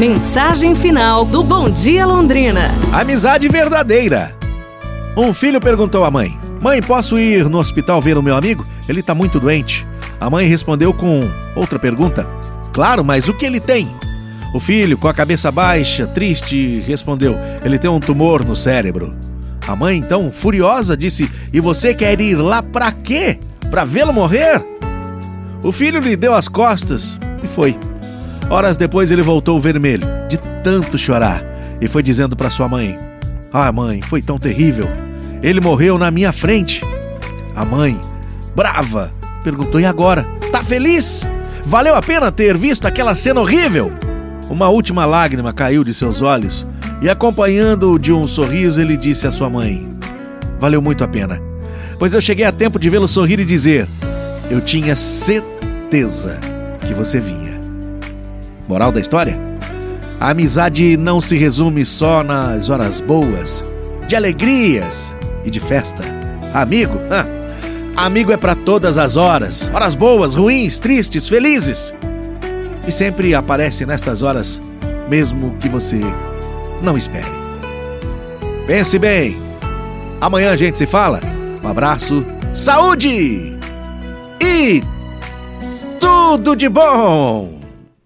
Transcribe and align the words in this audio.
Mensagem 0.00 0.74
final 0.74 1.26
do 1.26 1.44
Bom 1.44 1.68
Dia 1.68 2.06
Londrina. 2.06 2.70
Amizade 2.90 3.46
verdadeira. 3.48 4.34
Um 5.14 5.34
filho 5.34 5.60
perguntou 5.60 6.06
à 6.06 6.10
mãe: 6.10 6.40
Mãe, 6.58 6.80
posso 6.80 7.18
ir 7.18 7.50
no 7.50 7.58
hospital 7.58 8.00
ver 8.00 8.16
o 8.16 8.22
meu 8.22 8.34
amigo? 8.34 8.66
Ele 8.88 9.02
tá 9.02 9.14
muito 9.14 9.38
doente. 9.38 9.86
A 10.18 10.30
mãe 10.30 10.46
respondeu 10.46 10.94
com 10.94 11.20
outra 11.54 11.78
pergunta: 11.78 12.26
Claro, 12.72 13.04
mas 13.04 13.28
o 13.28 13.34
que 13.34 13.44
ele 13.44 13.60
tem? 13.60 13.94
O 14.54 14.58
filho, 14.58 14.96
com 14.96 15.06
a 15.06 15.12
cabeça 15.12 15.52
baixa, 15.52 16.06
triste, 16.06 16.82
respondeu: 16.86 17.36
Ele 17.62 17.78
tem 17.78 17.90
um 17.90 18.00
tumor 18.00 18.42
no 18.42 18.56
cérebro. 18.56 19.14
A 19.68 19.76
mãe, 19.76 19.98
então, 19.98 20.32
furiosa, 20.32 20.96
disse: 20.96 21.30
E 21.52 21.60
você 21.60 21.92
quer 21.92 22.18
ir 22.22 22.36
lá 22.36 22.62
pra 22.62 22.90
quê? 22.90 23.38
Pra 23.70 23.84
vê-lo 23.84 24.14
morrer? 24.14 24.64
O 25.62 25.70
filho 25.70 26.00
lhe 26.00 26.16
deu 26.16 26.32
as 26.32 26.48
costas 26.48 27.20
e 27.44 27.46
foi. 27.46 27.76
Horas 28.50 28.76
depois 28.76 29.12
ele 29.12 29.22
voltou 29.22 29.60
vermelho, 29.60 30.04
de 30.28 30.36
tanto 30.64 30.98
chorar, 30.98 31.40
e 31.80 31.86
foi 31.86 32.02
dizendo 32.02 32.34
para 32.34 32.50
sua 32.50 32.68
mãe: 32.68 32.98
Ah, 33.52 33.70
mãe, 33.70 34.02
foi 34.02 34.20
tão 34.20 34.40
terrível. 34.40 34.88
Ele 35.40 35.60
morreu 35.60 35.96
na 35.96 36.10
minha 36.10 36.32
frente. 36.32 36.82
A 37.54 37.64
mãe, 37.64 37.96
brava, 38.54 39.12
perguntou: 39.44 39.80
E 39.80 39.84
agora? 39.84 40.26
Tá 40.50 40.64
feliz? 40.64 41.24
Valeu 41.64 41.94
a 41.94 42.02
pena 42.02 42.32
ter 42.32 42.56
visto 42.56 42.86
aquela 42.86 43.14
cena 43.14 43.40
horrível? 43.40 43.92
Uma 44.48 44.68
última 44.68 45.04
lágrima 45.04 45.52
caiu 45.52 45.84
de 45.84 45.94
seus 45.94 46.20
olhos 46.20 46.66
e, 47.00 47.08
acompanhando-o 47.08 48.00
de 48.00 48.12
um 48.12 48.26
sorriso, 48.26 48.80
ele 48.80 48.96
disse 48.96 49.28
à 49.28 49.30
sua 49.30 49.48
mãe: 49.48 49.96
Valeu 50.58 50.82
muito 50.82 51.04
a 51.04 51.08
pena, 51.08 51.40
pois 52.00 52.14
eu 52.14 52.20
cheguei 52.20 52.44
a 52.44 52.50
tempo 52.50 52.80
de 52.80 52.90
vê-lo 52.90 53.06
sorrir 53.06 53.38
e 53.38 53.44
dizer: 53.44 53.88
Eu 54.50 54.60
tinha 54.60 54.96
certeza 54.96 56.40
que 56.80 56.92
você 56.92 57.20
vinha. 57.20 57.49
Moral 58.70 58.92
da 58.92 59.00
história? 59.00 59.36
A 60.20 60.30
amizade 60.30 60.96
não 60.96 61.20
se 61.20 61.36
resume 61.36 61.84
só 61.84 62.22
nas 62.22 62.70
horas 62.70 63.00
boas, 63.00 63.64
de 64.06 64.14
alegrias 64.14 65.12
e 65.44 65.50
de 65.50 65.58
festa. 65.58 66.04
Amigo? 66.54 66.94
Amigo 67.96 68.30
é 68.30 68.36
para 68.36 68.54
todas 68.54 68.96
as 68.96 69.16
horas, 69.16 69.68
horas 69.74 69.96
boas, 69.96 70.36
ruins, 70.36 70.78
tristes, 70.78 71.28
felizes 71.28 71.92
e 72.86 72.92
sempre 72.92 73.34
aparece 73.34 73.84
nestas 73.84 74.22
horas, 74.22 74.62
mesmo 75.08 75.56
que 75.58 75.68
você 75.68 75.98
não 76.80 76.96
espere. 76.96 77.26
Pense 78.68 79.00
bem. 79.00 79.36
Amanhã 80.20 80.52
a 80.52 80.56
gente 80.56 80.78
se 80.78 80.86
fala. 80.86 81.20
Um 81.60 81.66
abraço, 81.66 82.24
saúde 82.54 83.58
e 84.40 84.80
tudo 85.98 86.54
de 86.54 86.68
bom! 86.68 87.59